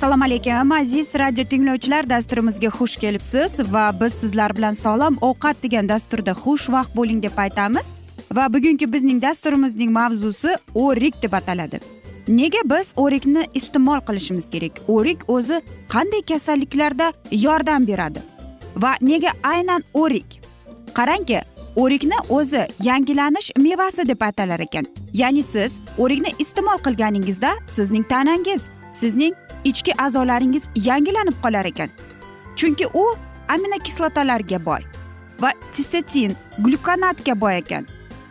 [0.00, 0.72] assalomu alaykum.
[0.72, 6.94] Aziz radio tinglovchilar dasturimizga xush kelibsiz va biz sizlar bilan sog'lom ovqat degan dasturda xushvaqt
[6.96, 7.92] bo'ling deb aytamiz.
[8.32, 11.80] Va bugungi bizning dasturimizning mavzusi o'rik deb ataladi.
[12.28, 14.80] Nega biz o'rikni iste'mol qilishimiz kerak?
[14.88, 15.60] O'rik o'zi
[15.94, 18.24] qanday kasalliklarda yordam beradi?
[18.76, 20.40] Va nega aynan o'rik?
[20.94, 21.42] Qarangki
[21.76, 24.86] o'rikni o'zi yangilanish mevasi deb atalar ekan.
[25.12, 29.34] Ya'ni siz o'rikni iste'mol qilganingizda sizning tanangiz sizning
[29.64, 31.90] ichki a'zolaringiz yangilanib qolar ekan.
[32.56, 33.04] Chunki u
[33.48, 34.82] aminokislotalarga boy
[35.42, 37.86] va tissetsin glyukonatga boy ekan.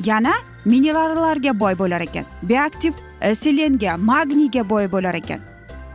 [0.06, 0.34] Yana
[0.66, 2.26] minerallarga boy bo'lar ekan.
[2.44, 5.40] Bioaktiv e, selenga magniyga boy bo'lar ekan.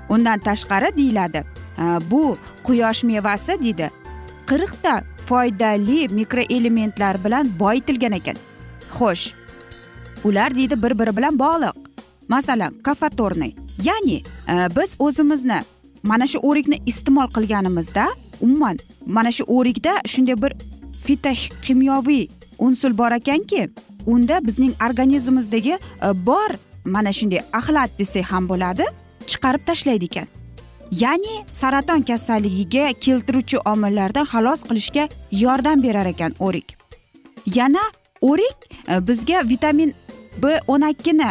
[0.08, 1.44] Undan tashqari deyiladi
[1.78, 3.90] e, bu quyosh mevasi deydi.
[4.46, 8.36] Qirqta foydali mikroelementlar bilan boyitilgan ekan.
[8.98, 9.32] Xo'sh
[10.24, 11.76] ular deydi bir biri bilan bog'liq.
[12.28, 13.63] Masalan kafatorniy.
[13.82, 15.62] Ya'ni e, biz o'zimizni
[16.02, 18.06] mana shu o'rikni iste'mol qilganimizda
[18.40, 20.52] umuman mana shu o'rikda shunday bir
[21.04, 23.70] fitokimyoviy unsul bor ekanki
[24.06, 26.50] unda bizning organizmimizdagi e, bor
[26.84, 28.84] mana shunday axlat desak ham bo'ladi
[29.26, 30.26] chiqarib tashlaydi ekan.
[30.92, 36.76] Ya'ni saraton kasalligiga keltiruvchi omillardan xalos qilishga yordam berar ekan o'rik.
[37.54, 37.84] Yana
[38.20, 38.58] o'rik
[38.88, 39.94] e, bizga vitamin
[40.42, 41.30] b o'n ikkini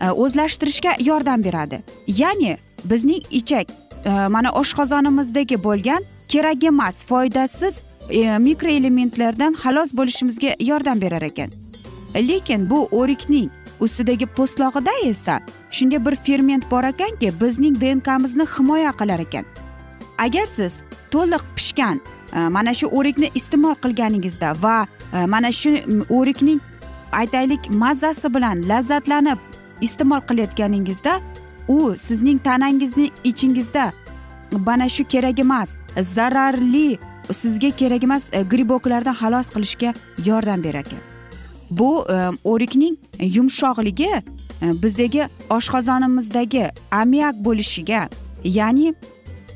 [0.00, 1.82] E, o'zlashtirishga yordam beradi.
[2.06, 3.66] Ya'ni bizning ichak
[4.04, 11.50] e, mana oshqozonimizdagi bo'lgan kerak emas foydasiz e, mikroelementlardan xalos bo'lishimizga yordam berar ekan.
[12.14, 13.50] Lekin bu o'rikning
[13.80, 15.40] ustidagi po'stlog'ida esa
[15.70, 19.44] shunday bir ferment bor ekanki bizning dnkmizni himoya qilar ekan.
[20.18, 22.00] Agar siz to'liq pishgan
[22.50, 24.86] mana shu o'rikni iste'mol qilganingizda va
[25.26, 25.70] mana shu
[26.08, 26.60] o'rikning
[27.12, 29.38] aytaylik mazzasi bilan lazzatlanib
[29.80, 31.20] iste'mol qilayotganingizda
[31.68, 33.92] u sizning tanangizni ichingizda.
[34.50, 36.98] Mana shu kerak emas zararli
[37.32, 39.94] sizga kerak emas e, griboklardan xalos qilishga
[40.26, 40.98] yordam berar ekan.
[41.70, 44.22] Bu e, o'rikning yumshoqligi e,
[44.82, 48.08] bizdagi oshqozonimizdagi amiak bo'lishiga
[48.44, 48.94] ya'ni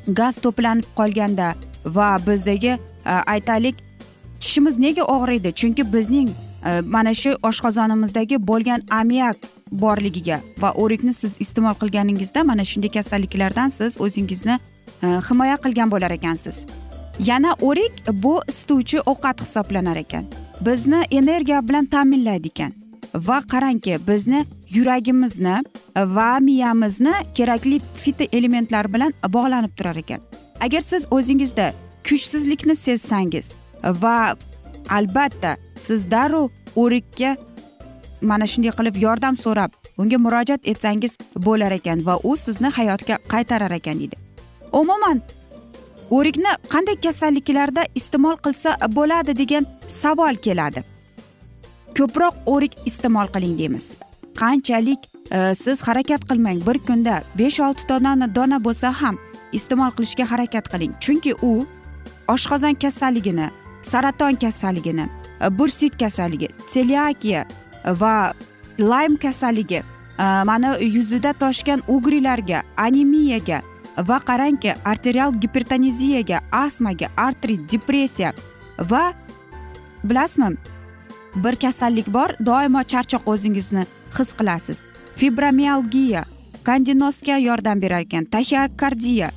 [0.06, 1.55] gaz to'planib qolganda
[1.85, 3.77] va bizdagi aytaylik
[4.41, 5.53] tishimiz nega og'riydi?
[5.53, 6.31] Chunki bizning
[6.87, 9.37] mana shu oshqozonimizdagi bo'lgan amiak
[9.73, 14.59] borligiga va o'rikni siz iste'mol qilganingizda mana shunday kasalliklardan siz o'zingizni
[15.03, 16.67] e, himoya qilgan bo'lar ekansiz.
[17.19, 20.25] Yana o'rik bu isituvchi ovqat hisoblanar ekan.
[20.61, 22.73] Bizni energiya bilan ta'minlaydi ekan
[23.15, 24.44] va qarangki bizni
[24.75, 25.56] yuragimizni
[25.97, 30.21] e, va miyamizni kerakli fitoelementlar bilan bog'lanib turar ekan.
[30.61, 31.73] Agar siz o'zingizda
[32.09, 33.53] kuchsizlikni sezsangiz
[33.83, 34.37] va
[34.91, 37.37] albatta siz darrov o'rikka
[38.31, 43.73] mana shunday qilib yordam so'rab unga murojaat etsangiz bo'lar ekan va u sizni hayotga qaytarar
[43.79, 44.17] ekan deydi.
[44.73, 45.23] Umuman
[46.11, 50.85] o'rikni qanday kasalliklarda iste'mol qilsa bo'ladi degan savol keladi.
[51.99, 53.87] Ko'proq o'rik iste'mol qiling deymiz.
[54.41, 55.00] Qanchalik
[55.31, 59.19] e, siz harakat qilmang bir kunda besh olti dona dona bo'lsa ham
[59.53, 60.93] iste'mol qilishga harakat qiling.
[61.05, 61.67] Chunki u
[62.35, 63.50] oshqozon kasalligini
[63.82, 65.06] saraton kasalligini
[65.41, 67.44] e, bursit kasalligi selyakiya
[67.85, 68.33] va
[68.79, 69.85] laym kasalligi e,
[70.45, 73.63] mana yuzida toshgan ugrilarga anemiyaga
[73.97, 78.33] va qarangki arterial gipertoneziyaga astmaga artrit depressiya
[78.79, 79.13] va
[80.05, 80.57] bilasizmi
[81.37, 83.87] bir kasallik bor doimo charchoq o'zingizni
[84.19, 84.83] his qilasiz.
[85.17, 86.25] Fibromialgiya
[86.65, 89.31] kandinosga yordam berar ekan taxikardiya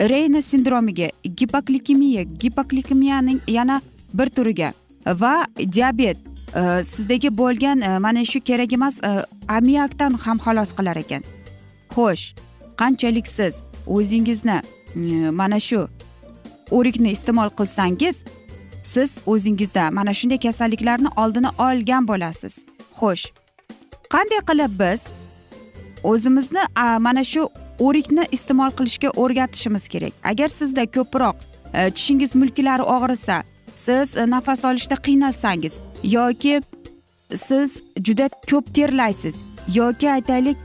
[0.00, 3.80] reyna sindromiga gipoklikemiya gipoklikemiyaning yana
[4.14, 4.72] bir turiga
[5.06, 10.96] va diabet Э, sizdagi bo'lgan э, mana shu kerak emas э, amiakdan ham xalos qilar
[10.96, 11.22] ekan.
[11.94, 12.34] Xo'sh
[12.80, 14.58] qanchalik siz o'zingizni
[14.94, 15.86] mm, mana shu
[16.70, 18.24] o'rikni iste'mol qilsangiz
[18.82, 22.54] siz o'zingizda mana shunday kasalliklarni oldini olgan bo'lasiz.
[22.98, 23.24] Xo'sh
[24.14, 25.02] qanday qilib biz
[26.02, 26.62] o'zimizni
[27.06, 27.42] mana shu
[27.78, 30.12] o'rikni iste'mol qilishga o'rgatishimiz kerak?
[30.30, 31.36] Agar sizda ko'proq
[31.74, 33.42] e, tishingiz mulklari og'risa
[33.84, 35.78] siz e, nafas olishda qiynalsangiz
[36.16, 36.62] yoki
[37.34, 39.42] siz juda ko'p terlaysiz
[39.78, 40.58] yoki aytaylik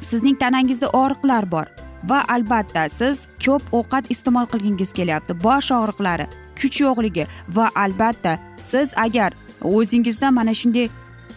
[0.00, 1.66] sizning tanangizda og'riqlar bor
[2.10, 5.34] va albatta siz ko'p ovqat iste'mol qilgingiz kelyapti.
[5.44, 6.26] Bosh og'riqlari
[6.60, 7.26] kuch yo'qligi
[7.56, 8.38] va albatta
[8.70, 9.32] siz agar
[9.62, 10.88] o'zingizda mana shunday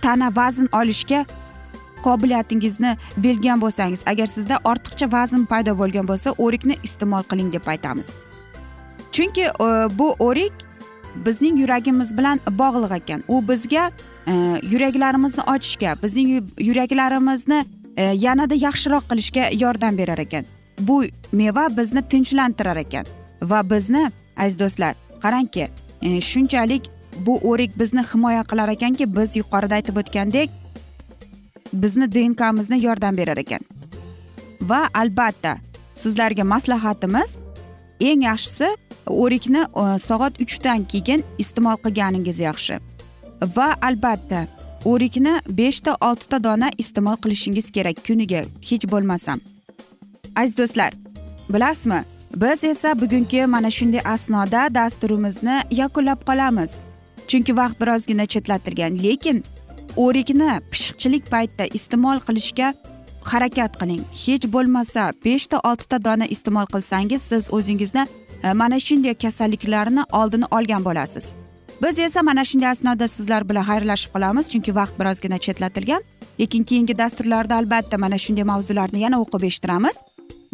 [0.01, 1.25] tana vazn olishga
[2.05, 8.17] qobiliyatingizni bilgan bo'lsangiz agar sizda ortiqcha vazn paydo bo'lgan bo'lsa o'rikni iste'mol qiling deb aytamiz.
[9.11, 9.69] Chunki e,
[9.99, 10.70] bu o'rik
[11.15, 13.23] bizning yuragimiz bilan bog'liq ekan.
[13.27, 13.91] U bizga
[14.27, 14.33] e,
[14.71, 17.65] yuraklarimizni ochishga bizning yuraklarimizni
[17.97, 20.45] e, yanada yaxshiroq qilishga yordam berar ekan.
[20.79, 23.05] Bu meva bizni tinchlantirar ekan
[23.41, 25.67] va bizni aziz do'stlar qarangki
[26.01, 26.89] e, shunchalik
[27.25, 30.49] bu o'rik bizni himoya qilar ekanki biz yuqorida aytib o'tgandek
[31.73, 33.59] bizni dnkmizni yordam berar ekan.
[34.61, 35.57] Va albatta
[35.93, 37.37] sizlarga maslahatimiz
[38.09, 38.69] eng yaxshisi
[39.07, 42.79] o'rikni e, soat uchdan keyin iste'mol qilganingiz yaxshi.
[43.55, 44.47] Va albatta
[44.85, 49.39] o'rikni beshta oltita dona iste'mol qilishingiz kerak kuniga hech bo'lmasam.
[50.35, 50.91] Aziz do'stlar
[51.53, 52.03] bilasizmi
[52.35, 56.79] biz esa bugungi mana shunday asnoda dasturimizni yakunlab qolamiz.
[57.27, 59.43] Chunki vaqt birozgina chetlatilgan lekin
[59.97, 62.73] o'rikni pishiqchilik paytida iste'mol qilishga
[63.31, 64.01] harakat qiling.
[64.23, 68.07] Hech bo'lmasa beshta oltita dona iste'mol qilsangiz siz o'zingizni
[68.43, 71.33] e, mana shunday kasalliklarni oldini olgan bo'lasiz.
[71.83, 76.01] Biz esa mana shunday asnoda sizlar bilan xayrlashib qolamiz chunki vaqt birozgina chetlatilgan.
[76.39, 79.95] Lekin keyingi dasturlarda albatta mana shunday mavzularni yana o'qib eshittiramiz.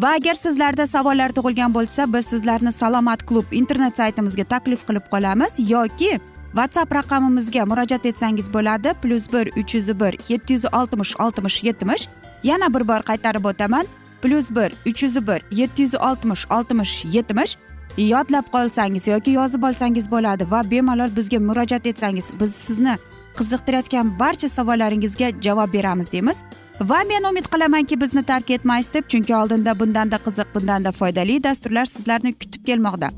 [0.02, 5.58] Va agar sizlarda savollar tug'ilgan bo'lsa biz sizlarni salomat klub internet saytimizga taklif qilib qolamiz
[5.70, 6.10] yoki
[6.52, 8.92] whatsapp raqamimizga murojaat etsangiz bo'ladi.
[9.02, 12.08] Plyus bir uch yuz bir yetti yuz oltmish oltmish yetmish.
[12.42, 13.86] Yana bir bor qaytarib o'taman.
[14.22, 17.56] Plyus bir uch yuz bir yetti yuz oltmish oltmish yetmish.
[17.98, 22.98] Yodlab qolsangiz yoki yozib olsangiz bo'ladi va bemalol bizga murojaat etsangiz biz sizni
[23.38, 26.42] qiziqtirayotgan barcha savollaringizga javob beramiz deymiz.
[26.80, 31.84] Va men umid qilamanki bizni tark etmaysiz deb chunki oldinda bundanda qiziq bundanda foydali dasturlar
[31.84, 33.10] sizlarni kutib kelmoqda.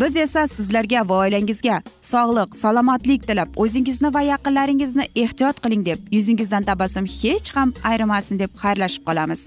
[0.00, 1.76] Biz esa sizlarga va oilangizga
[2.12, 8.50] sog'lik salomatlik tilab o'zingizni va yaqinlaringizni ehtiyot qiling deb yuzingizdan tabassum hech ham ayrimasin deb
[8.62, 9.42] xayrlashib qolamiz.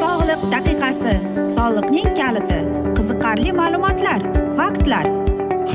[0.00, 1.14] Sog'liq daqiqasi
[1.56, 2.60] soliqning kaliti
[2.96, 4.20] qiziqarli ma'lumotlar
[4.58, 5.06] faktlar.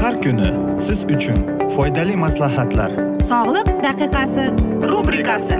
[0.02, 0.50] Har kuni
[0.88, 1.40] siz uchun
[1.76, 2.92] foydali maslahatlar.
[3.32, 4.46] Sog'liq daqiqasi
[4.92, 5.60] rubrikasi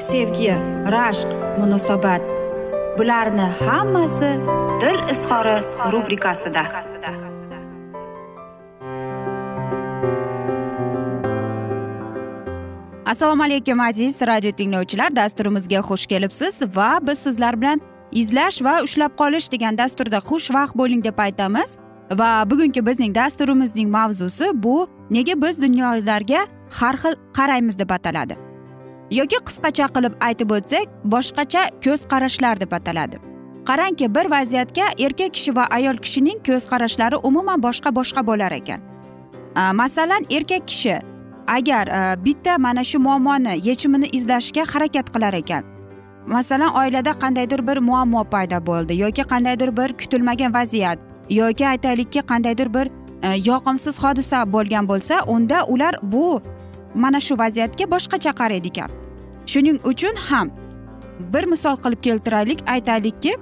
[0.00, 0.54] sevgi
[0.94, 1.28] rashq
[1.58, 2.22] munosabat.
[2.98, 4.30] Bularni hammasi
[4.80, 5.56] dil izhori
[5.92, 6.62] rubrikasida.
[13.06, 15.16] Assalomu alaykum aziz radio tinglovchilar.
[15.16, 17.80] Dasturimizga xush kelibsiz va biz sizlar bilan
[18.12, 21.76] izlash va ushlab qolish degan dasturda xushvaqt bo'ling deb aytamiz.
[22.10, 24.88] Va bugungi bizning dasturimizning mavzusi bu.
[25.10, 28.49] Nega biz dunyolarga har xil qaraymiz deb ataladi?
[29.10, 33.16] Yoki qisqacha qilib aytib o'tsak boshqacha ko'z qarashlar deb ataladi.
[33.68, 38.80] Qarangki bir vaziyatga erkak kishi va ayol kishining ko'z qarashlari umuman boshqa boshqa bo'lar ekan.
[39.80, 40.96] Masalan erkak kishi
[41.46, 41.86] agar
[42.24, 45.64] bitta mana shu muammoni yechimini izlashga harakat qilar ekan.
[46.26, 50.98] Masalan oilada qandaydir bir muammo paydo bo'ldi yoki qandaydir bir kutilmagan vaziyat
[51.30, 52.86] yoki aytaylikki qandaydir bir
[53.22, 56.42] e, yoqimsiz hodisa bo'lgan bo'lsa unda ular bu
[56.94, 58.99] mana shu vaziyatga boshqacha qaraydi ekan.
[59.50, 60.50] Shuning uchun ham
[61.34, 63.32] bir misol qilib keltiraylik aytaylikki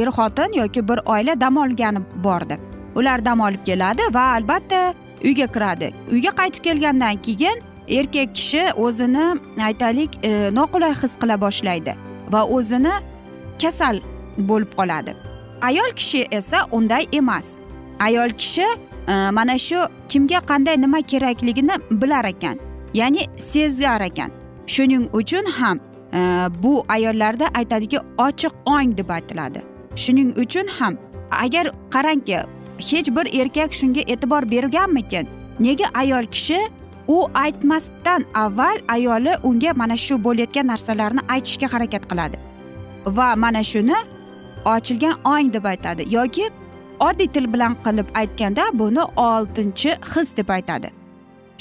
[0.00, 2.58] er xotin yoki bir oila dam olgani bordi.
[2.94, 5.92] Ular dam olib keladi va albatta uyga kiradi.
[6.12, 9.26] Uyga qaytib kelgandan keyin erkak kishi o'zini
[9.68, 11.94] aytaylik e, noqulay his qila boshlaydi
[12.32, 12.94] va o'zini
[13.62, 14.00] kasal
[14.38, 15.14] bo'lib qoladi.
[15.62, 17.60] Ayol kishi esa unday emas.
[18.00, 18.66] Ayol kishi
[19.08, 22.58] e, mana shu kimga qanday nima kerakligini bilar ekan
[22.94, 24.39] ya'ni sezar ekan.
[24.72, 25.80] Shuning uchun ham
[26.12, 26.20] e,
[26.62, 29.60] bu ayollarda aytadiki ochiq ong deb aytiladi.
[30.02, 30.98] Shuning uchun ham
[31.44, 32.38] agar qarangki
[32.90, 35.26] hech bir erkak shunga e'tibor berganmikin?
[35.60, 36.58] Nega ayol kishi
[37.08, 42.36] u aytmasdan avval ayoli unga mana shu bo'layotgan narsalarni aytishga harakat qiladi?
[43.16, 43.98] Va mana shuni
[44.74, 46.46] ochilgan ong deb aytadi yoki
[47.08, 50.88] oddiy til bilan qilib aytganda buni oltinchi his deb aytadi.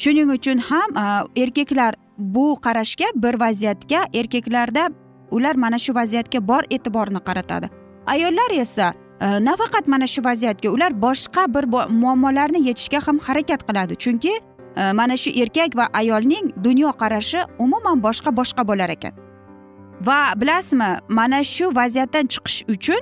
[0.02, 1.06] Shuning uchun ham e,
[1.44, 4.90] erkaklar bu qarashga bir vaziyatga erkaklarda
[5.32, 7.70] ular mana shu vaziyatga bor e'tiborni qaratadi.
[8.06, 13.96] Ayollar esa e, nafaqat mana shu vaziyatga ular boshqa bir muammolarni yechishga ham harakat qiladi.
[13.96, 14.34] Chunki
[14.76, 19.14] e, mana shu erkak va ayolning dunyo qarashi umuman boshqa boshqa bo'lar ekan.
[20.02, 23.02] Va bilasizmi mana shu vaziyatdan chiqish uchun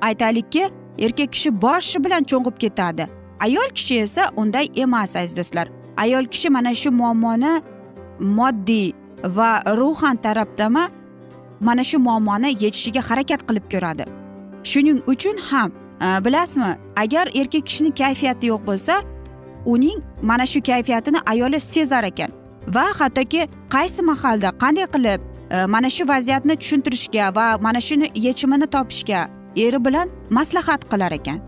[0.00, 3.08] aytaylikki erkak kishi boshi bilan cho'ng'ib ketadi.
[3.40, 5.68] Ayol kishi esa unday emas aziz do'stlar.
[5.96, 7.60] Ayol kishi mana shu muammoni
[8.20, 8.92] moddiy
[9.24, 10.88] va ruhan tarafdama
[11.60, 14.04] mana shu muammoni yechishiga harakat qilib ko'radi.
[14.64, 18.94] Shuning uchun ham e, bilasizmi agar erkak kishini kayfiyati yo'q bo'lsa
[19.66, 22.30] uning mana shu kayfiyatini ayoli sezar ekan
[22.74, 25.20] va hattoki qaysi mahalda qanday qilib
[25.50, 29.20] e, mana shu vaziyatni tushuntirishga va mana shuni yechimini topishga
[29.56, 31.38] eri bilan maslahat qilar ekan.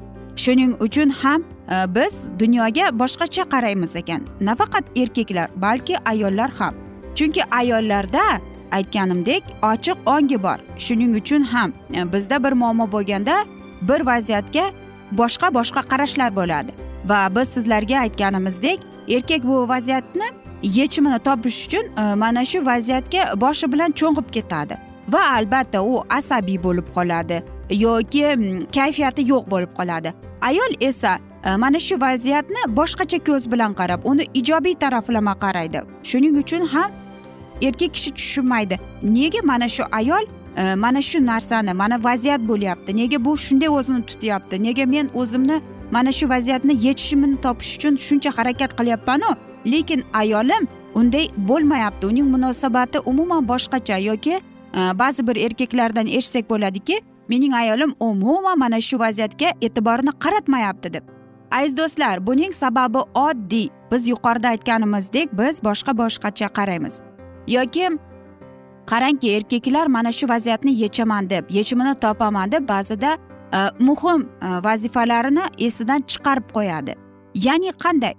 [0.43, 4.23] Shuning uchun ham Э, biz dunyoga boshqacha qaraymiz ekan.
[4.41, 6.75] Nafaqat erkaklar balki ayollar ham.
[7.15, 8.23] Chunki ayollarda
[8.71, 10.59] aytganimdek ochiq ongi bor.
[10.79, 13.45] Shuning uchun ham e, bizda bir muammo bo'lganda
[13.83, 14.65] bir vaziyatga
[15.13, 16.73] boshqa boshqa qarashlar bo'ladi.
[17.05, 20.29] Va biz sizlarga aytganimizdek erkak bu vaziyatni
[20.63, 24.75] yechimini topish uchun e, mana shu vaziyatga boshi bilan cho'ng'ib ketadi.
[25.09, 30.13] Va albatta u asabiy bo'lib qoladi yoki mm, kayfiyati yo'q bo'lib qoladi.
[30.41, 31.19] Ayol esa
[31.49, 35.81] Э, mana shu vaziyatni boshqacha ko'z bilan qarab uni ijobiy taraflama qaraydi.
[36.03, 36.91] Shuning uchun ham
[37.63, 38.77] erkak kishi tushunmaydi.
[39.03, 40.25] Nega mana shu ayol
[40.57, 45.57] e, mana shu narsani mana vaziyat bo'lyapti nega bu shunday o'zini tutyapti nega men o'zimni
[45.91, 49.31] mana shu vaziyatni yechishimini topish uchun shuncha harakat qilyapmanu?
[49.73, 50.63] Lekin ayolim
[50.95, 52.07] unday bo'lmayapti.
[52.07, 54.35] Uning munosabati umuman boshqacha yoki
[54.79, 61.18] e, ba'zi bir erkaklardan eshitsak bo'ladiki mening ayolim umuman mana shu vaziyatga e'tiborini qaratmayapti deb.
[61.51, 63.69] Aziz do'stlar buning sababi oddiy.
[63.93, 67.01] Biz yuqorida aytganimizdek biz boshqa boshqacha qaraymiz.
[67.47, 67.89] Yoki
[68.87, 73.17] qarangki erkaklar mana shu vaziyatni yechaman deb yechimini topaman deb ba'zida
[73.55, 76.93] e, muhim e, vazifalarini esidan chiqarib qo'yadi.
[77.35, 78.15] Ya'ni qanday?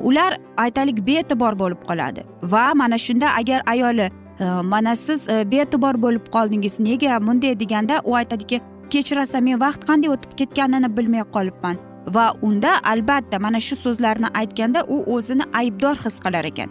[0.00, 2.24] Ular aytaylik bee'tibor bo'lib qoladi.
[2.42, 4.10] Va mana shunda agar ayoli
[4.40, 8.60] e, mana siz e, bee'tibor bo'lib qoldingiz nega bunday deganda u aytadiki
[8.90, 11.91] kechirasan men vaqt qanday o'tib ketganini bilmay qolibman.
[12.06, 16.70] Va unda albatta mana shu so'zlarni aytganda u o'zini aybdor his qilar ekan.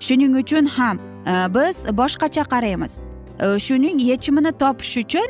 [0.00, 0.96] Shuning uchun ham
[1.26, 2.92] e, biz boshqacha qaraymiz.
[3.44, 5.28] E, shuning yechimini topish uchun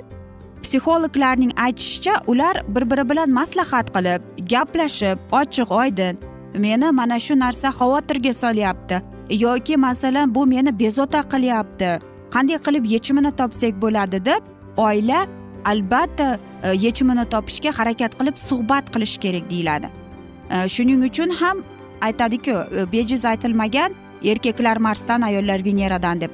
[0.63, 4.21] psixologlarning aytishicha ular bir biri bilan maslahat qilib
[4.53, 6.19] gaplashib ochiq oydin
[6.65, 8.97] meni mana shu narsa xavotirga solyapti
[9.31, 11.91] yoki masalan bu meni bezovta qilyapti
[12.35, 14.43] qanday qilib yechimini topsak bo'ladi deb
[14.87, 15.21] oila
[15.65, 16.29] albatta
[16.63, 19.89] E, yechimini topishga harakat qilib suhbat qilish kerak deyiladi.
[20.51, 21.63] E, shuning uchun ham
[22.01, 26.31] aytadiku e, bejiz aytilmagan erkaklar marsdan ayollar veneradan deb.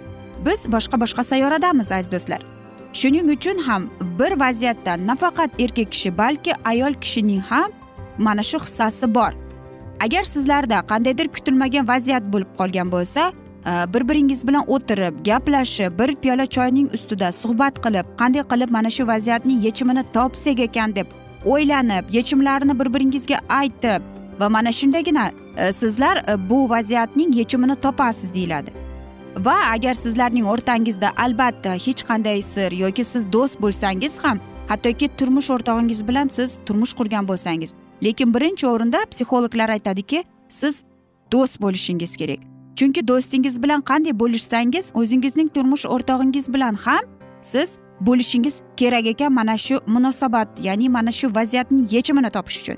[0.47, 2.40] Biz boshqa boshqa sayyoradamiz aziz do'stlar.
[2.92, 7.71] Shuning uchun ham bir vaziyatda nafaqat erkak kishi balki ayol kishining ham
[8.18, 9.33] mana shu hissasi bor.
[10.00, 13.33] Agar sizlarda qandaydir kutilmagan vaziyat bo'lib qolgan bo'lsa
[13.66, 18.90] Э, bir biringiz bilan o'tirib gaplashib bir piyola choyning ustida suhbat qilib qanday qilib mana
[18.90, 21.06] shu vaziyatning yechimini topsak ekan deb
[21.44, 24.02] o'ylanib yechimlarini bir biringizga aytib
[24.40, 28.70] va mana shundagina e, sizlar e, bu vaziyatning yechimini topasiz deyiladi.
[29.37, 35.50] Va agar sizlarning o'rtangizda albatta hech qanday sir yoki siz do'st bo'lsangiz ham hattoki turmush
[35.50, 40.85] o'rtog'ingiz bilan siz turmush qurgan bo'lsangiz lekin birinchi o'rinda psixologlar aytadiki siz
[41.32, 42.55] do'st bo'lishingiz kerak.
[42.76, 47.04] Chunki do'stingiz bilan qanday bo'lishsangiz o'zingizning turmush o'rtog'ingiz bilan ham
[47.42, 52.76] siz bo'lishingiz kerak ekan mana shu munosabat ya'ni mana shu vaziyatning yechimini topish uchun.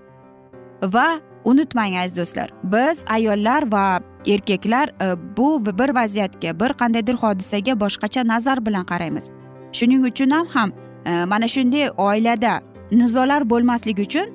[0.95, 1.09] Va
[1.45, 8.27] unutmang aziz do'stlar biz ayollar va erkaklar e, bu bir vaziyatga bir qandaydir hodisaga boshqacha
[8.29, 9.31] nazar bilan qaraymiz.
[9.73, 10.71] Shuning uchun ham ham
[11.07, 14.27] e, mana shunday oilada nizolar bo'lmasligi uchun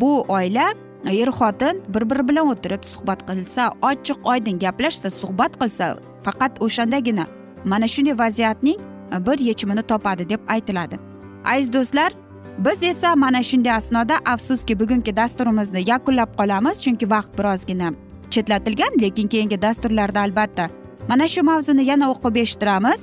[0.00, 0.66] bu oila
[1.10, 7.26] er xotin bir biri bilan o'tirib suhbat qilsa ochiq oydin gaplashsa suhbat qilsa faqat o'shandagina.
[7.64, 8.78] Mana shunday vaziyatning
[9.14, 10.98] e, bir yechimini topadi deb aytiladi.
[11.44, 12.12] Aziz do'stlar
[12.58, 17.92] biz esa mana shunday asnoda afsuski bugungi dasturimizni yakunlab qolamiz chunki vaqt birozgina
[18.30, 20.70] chetlatilgan lekin keyingi dasturlarda albatta
[21.08, 23.00] mana shu mavzuni yana o'qib eshittiramiz.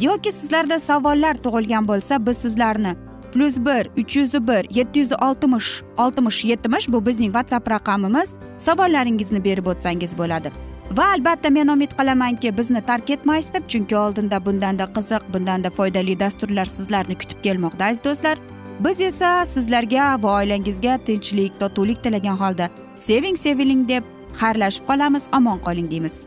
[0.00, 2.92] Yoki sizlarda savollar tug'ilgan bo'lsa biz sizlarni
[3.34, 8.34] plyus bir uch yuz bir yetti yuz oltmish oltmish yetmish bu bizning whatsapp raqamimiz.
[8.56, 10.52] Savollaringizni berib o'tsangiz bo'ladi.
[10.96, 16.20] Va albatta men umid qilamanki bizni tark etmaysiz deb chunki oldinda bundanda qiziq bundanda foydali
[16.20, 18.38] dasturlar sizlarni kutib kelmoqda aziz do'stlar.
[18.84, 24.04] Biz esa sizlarga va oilangizga tinchlik totuvlik tilagan holda seving seviling deb
[24.40, 26.26] xayrlashib qolamiz omon qoling deymiz.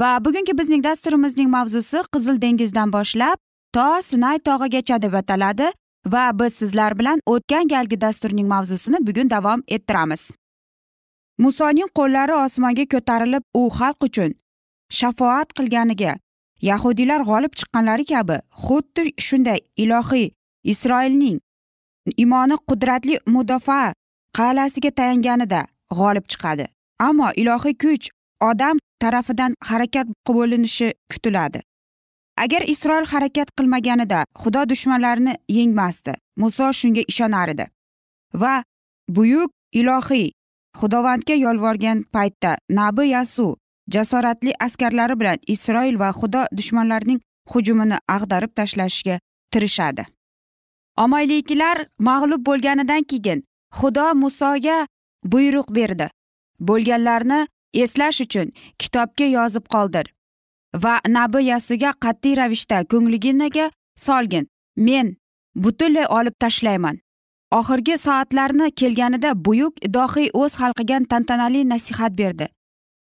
[0.00, 3.38] Va bugungi bizning dasturimizning mavzusi qizil dengizdan boshlab
[3.76, 5.66] to sinay tog'igacha deb ataladi
[6.12, 10.22] va biz sizlar bilan o'tgan galgi dasturning mavzusini bugun davom ettiramiz.
[11.44, 14.32] Musoning qo'llari osmonga ko'tarilib u xalq uchun
[14.98, 16.12] shafoat qilganiga
[16.70, 20.26] yahudiylar g'olib chiqqanlari kabi xuddi shunday ilohiy
[20.72, 21.38] isroilning
[22.24, 23.88] imoni qudratli mudofaa
[24.38, 25.60] qal'asiga tayanganida
[25.98, 26.66] g'olib chiqadi.
[27.08, 31.60] Ammo ilohiy kuch odam tarafidan harakat bo'linishi kutiladi.
[32.36, 37.66] Agar isroil harakat qilmaganida xudo dushmanlarini yengmasdi muso shunga ishonar edi.
[38.34, 38.62] Va
[39.08, 40.30] buyuk ilohiy
[40.80, 43.56] xudovandga yolvorgan paytda nabi yasu
[43.94, 47.20] jasoratli askarlari bilan isroil va xudo dushmanlarining
[47.52, 49.18] hujumini ag'darib tashlashga
[49.52, 50.04] tirishadi.
[51.04, 53.44] Omayliklar mag'lub bo'lganidan keyin
[53.78, 54.86] xudo musoga
[55.32, 56.06] buyruq berdi.
[56.68, 60.06] Bo'lganlarni eslash uchun kitobga yozib qoldir
[60.74, 64.46] va nabi yasuga qat'iy ravishda ko'nglingizga solgin.
[64.76, 65.16] Men
[65.54, 66.98] butunlay olib tashlayman.
[67.50, 72.46] Oxirgi soatlarni kelganida buyuk dohiy o'z xalqiga tantanali nasihat berdi.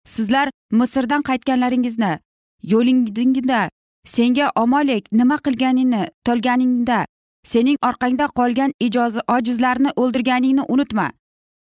[0.05, 2.19] Sizlar misrdan qaytganlaringizni
[2.63, 3.69] yo'lingda
[4.05, 7.05] senga omolek nima qilganingni tolganingda
[7.43, 11.11] sening orqangda qolgan ijozi ojizlarni o'ldirganingni unutma.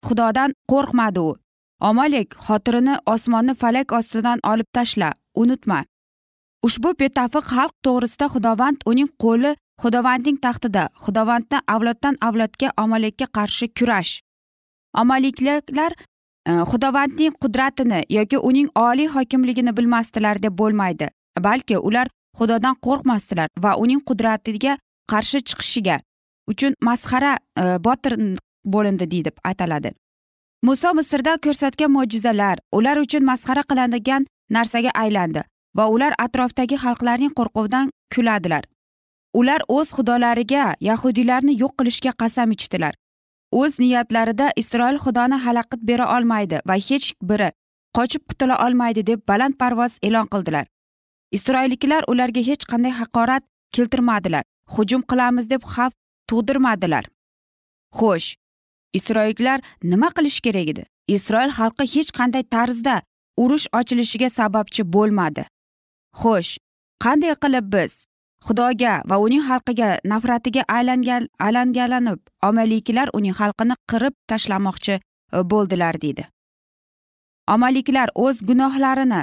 [0.06, 1.43] Xudodan qo'rqmadi u
[1.88, 5.84] omolek xotirini osmonni falak ostidan olib tashla unutma.
[6.66, 9.50] Ushbu betafiq xalq to'g'risida xudovand uning qo'li
[9.82, 14.12] xudovandning taxtida xudovanddan avloddan avlodga omalikka qarshi kurash.
[15.02, 21.08] Omaliklar e, xudovandning qudratini yoki uning oliy hokimligini bilmasdilar deb bo'lmaydi
[21.46, 24.78] balki ular xudodan qo'rqmasdilar va uning qudratiga
[25.12, 25.96] qarshi chiqishiga
[26.52, 28.16] uchun masxara e, botir
[28.74, 29.92] bo'lindi deb aytiladi
[30.66, 34.22] muso misrda ko'rsatgan mo'jizalar ular uchun masxara qilinadigan
[34.56, 35.40] narsaga aylandi
[35.78, 38.64] va ular atrofdagi xalqlarning qo'rquvidan kuladilar.
[39.40, 42.94] Ular o'z xudolariga yahudiylarni yo'q qilishga qasam ichdilar.
[43.60, 47.50] O'z niyatlarida isroil xudoni xalaqit bera olmaydi va hech biri
[47.96, 50.64] qochib qutula olmaydi deb baland parvoz e'lon qildilar.
[51.36, 53.44] Isroilliklar ularga hech qanday haqorat
[53.76, 54.44] keltirmadilar.
[54.74, 55.94] Hujum qilamiz deb xavf
[56.28, 57.04] tug'dirmadilar.
[57.98, 58.28] Xo'sh
[58.98, 60.84] isroilliklar nima qilish kerak edi?
[61.16, 63.02] Isroil xalqi hech qanday tarzda
[63.36, 65.44] urush ochilishiga sababchi bo'lmadi.
[66.20, 66.52] Xo'sh
[67.04, 67.92] qanday qilib biz
[68.46, 75.00] xudoga va uning xalqiga nafratiga aylangan alangalanib omaliklar uning xalqini qirib tashlamoqchi e,
[75.52, 76.24] bo'ldilar deydi.
[77.54, 79.22] Omaliklar o'z gunohlarini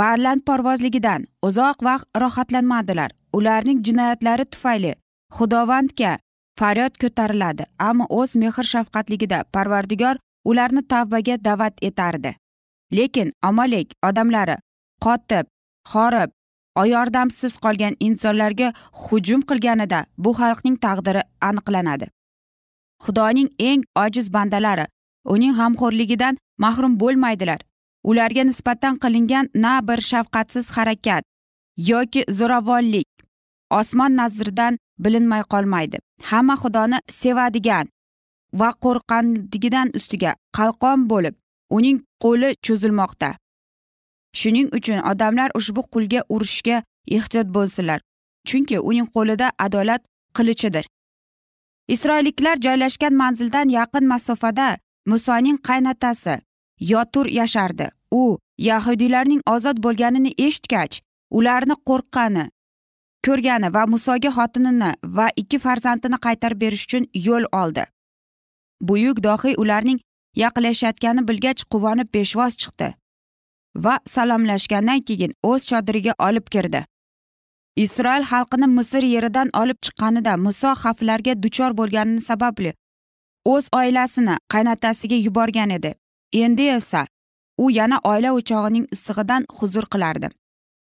[0.00, 3.10] balandparvozligidan uzoq vaqt rohatlanmadilar.
[3.38, 4.92] Ularning jinoyatlari tufayli
[5.36, 6.12] xudovandga
[6.58, 10.16] faryod ko'tariladi ammo o'z mehr shafqatligida parvardigor
[10.50, 12.34] ularni tavbaga da'vat etardi.
[12.96, 14.56] Lekin omalek odamlari
[15.04, 15.46] qotib
[15.92, 16.30] horib
[16.94, 22.06] yordamsiz qolgan insonlarga hujum qilganida bu xalqning taqdiri aniqlanadi.
[23.04, 24.86] Xudoning eng ojiz bandalari
[25.34, 27.60] uning g'amxo'rligidan mahrum bo'lmaydilar.
[28.04, 31.22] Ularga nisbatan qilingan na bir shafqatsiz harakat
[31.90, 33.08] yoki zo'ravonlik
[33.70, 35.98] osmon nazridan bilinmay qolmaydi.
[36.30, 37.86] Hamma xudoni sevadigan
[38.60, 41.34] va qo'rqqanligidan ustiga qalqon bo'lib
[41.76, 43.30] uning qo'li cho'zilmoqda.
[44.38, 46.76] Shuning uchun odamlar ushbu qulga urishga
[47.16, 48.00] ehtiyot bo'lsinlar
[48.48, 50.02] chunki uning qo'lida adolat
[50.36, 50.84] qilichidir.
[51.94, 54.68] Isroilliklar joylashgan manzildan yaqin masofada
[55.06, 56.34] musoning qaynatasi
[56.92, 57.86] yotur yashardi.
[58.12, 62.44] U yahudiylarning ozod bo'lganini eshitgach ularni qo'rqqani
[63.28, 67.84] ko'rgani va musoga xotinini va ikki farzandini qaytarib berish uchun yo'l oldi.
[68.88, 69.98] Buyuk dohiy ularning
[70.42, 72.88] yaqinlashayotganini bilgach quvonib peshvoz chiqdi
[73.84, 76.84] va salomlashgandan keyin o'z chodiriga olib kirdi.
[77.84, 82.72] Isroil xalqini misr yeridan olib chiqqanida muso xavflarga duchor bo'lgani sababli
[83.54, 85.94] o'z oilasini qaynotasiga yuborgan edi.
[86.32, 87.06] Endi esa
[87.58, 90.28] u yana oila o'chog'ining issig'idan huzur qilardi.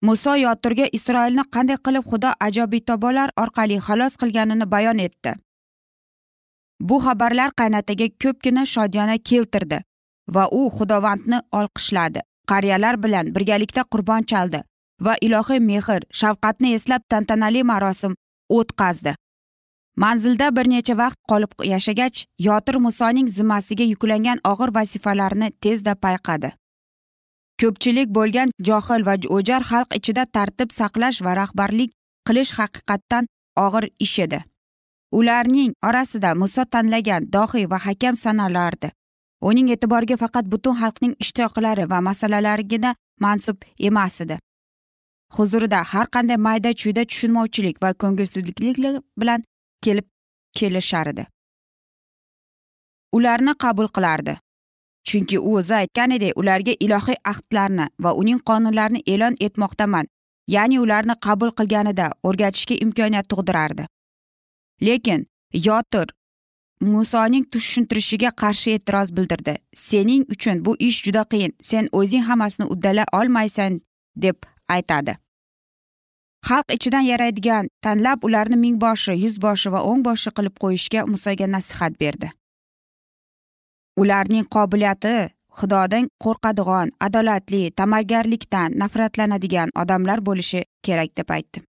[0.02, 5.32] Muso yotirga isroilni qanday qilib xudo ajobitobolar orqali xalos qilganini bayon etdi.
[6.88, 9.80] Bu xabarlar qaynataga ko'pgina shodiyona keltirdi
[10.36, 12.22] va u xudovandni olqishladi.
[12.52, 14.64] Qariyalar bilan birgalikda qurbon chaldi
[15.06, 18.16] va ilohiy mehr shafqatni eslab tantanali marosim
[18.58, 19.14] o'tkazdi.
[19.96, 26.52] Manzilda bir necha vaqt qolib yashagach yotir musoning zimmasiga yuklangan og'ir vazifalarni tezda payqadi.
[27.62, 31.92] Ko'pchilik bo'lgan johil va o'jar xalq ichida tartib saqlash va rahbarlik
[32.28, 33.28] qilish haqiqatdan
[33.66, 34.40] og'ir ish edi.
[35.20, 38.90] Ularning orasida muso tanlagan dohiy va hakam sanalardi.
[39.50, 42.96] Uning e'tiboriga faqat butun xalqning ishtiyoqlari va masalalarigina
[43.26, 43.58] mansub
[43.90, 44.38] emas edi.
[45.36, 49.44] Huzurida har qanday mayda chuyda tushunmovchilik va ko'ngilsizliklar bilan
[49.86, 50.08] kelib
[50.58, 51.24] kelishar edi.
[53.18, 54.34] Ularni qabul qilardi.
[55.08, 60.06] Chunki u o'zi aytganidek ularga ilohiy ahdlarni va uning qonunlarini e'lon etmoqdaman.
[60.48, 63.86] Ya'ni ularni qabul qilganida o'rgatishga imkoniyat tug'dirardi.
[64.82, 65.28] Lekin
[65.68, 66.08] yotir
[66.82, 69.56] musoning tushuntirishiga qarshi e'tiroz bildirdi.
[69.76, 71.54] Sening uchun bu ish juda qiyin.
[71.62, 73.82] Sen o'zing hammasini uddala olmaysan
[74.16, 74.38] deb
[74.68, 75.18] aytadi.
[76.48, 82.32] Xalq ichidan yaraydigan tanlab ularni mingboshi yuzboshi va o'ngboshi qilib qo'yishga musoga nasihat berdi.
[83.98, 91.64] Ularning qobiliyati xudodan qo'rqadigan adolatli ta'malgarlikdan nafratlanadigan odamlar bo'lishi kerak deb aytdi.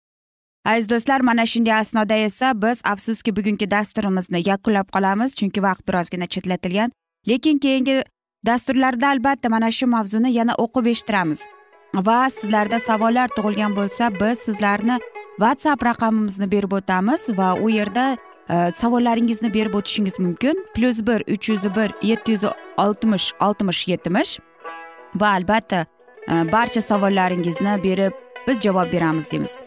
[0.65, 6.27] Aziz do'stlar mana shunday asnoda esa biz afsuski bugungi dasturimizni yakunlab qolamiz chunki vaqt birozgina
[6.27, 6.91] chetlatilgan.
[7.29, 8.03] Lekin keyingi
[8.47, 11.41] dasturlarda albatta mana shu mavzuni yana o'qib eshittiramiz.
[12.07, 14.97] Va sizlarda savollar tug'ilgan bo'lsa biz sizlarni
[15.43, 18.05] whatsapp raqamimizni berib o'tamiz va u yerda
[18.51, 20.67] Э, savollaringizni berib o'tishingiz mumkin.
[20.75, 22.45] Plyus bir uch yuz bir yetti yuz
[22.77, 24.39] oltmish oltmish yetmish.
[25.15, 25.87] Va albatta
[26.29, 28.13] e, barcha savollaringizni berib
[28.49, 29.61] biz javob beramiz deymiz.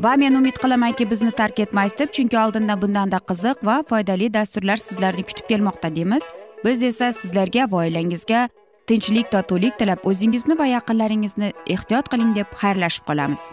[0.00, 4.76] Va men umid qilamanki bizni tark etmaysiz deb chunki oldinda bundanda qiziq va foydali dasturlar
[4.76, 6.28] sizlarni kutib kelmoqda deymiz.
[6.64, 8.48] Biz esa sizlarga va oilangizga
[8.86, 13.52] tinchlik totuvlik tilab o'zingizni va yaqinlaringizni ehtiyot qiling deb xayrlashib qolamiz.